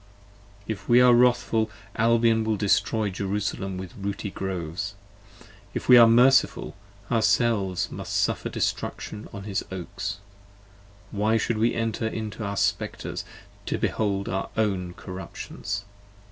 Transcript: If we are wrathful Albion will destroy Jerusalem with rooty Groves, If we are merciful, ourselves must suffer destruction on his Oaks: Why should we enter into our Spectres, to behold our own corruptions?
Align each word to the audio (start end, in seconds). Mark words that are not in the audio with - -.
If 0.67 0.89
we 0.89 0.99
are 0.99 1.13
wrathful 1.13 1.69
Albion 1.95 2.43
will 2.43 2.57
destroy 2.57 3.11
Jerusalem 3.11 3.77
with 3.77 3.93
rooty 3.95 4.31
Groves, 4.31 4.95
If 5.75 5.87
we 5.87 5.95
are 5.95 6.07
merciful, 6.07 6.75
ourselves 7.11 7.91
must 7.91 8.11
suffer 8.17 8.49
destruction 8.49 9.29
on 9.31 9.43
his 9.43 9.63
Oaks: 9.71 10.17
Why 11.11 11.37
should 11.37 11.59
we 11.59 11.75
enter 11.75 12.07
into 12.07 12.43
our 12.43 12.57
Spectres, 12.57 13.23
to 13.67 13.77
behold 13.77 14.27
our 14.27 14.49
own 14.57 14.95
corruptions? 14.95 15.85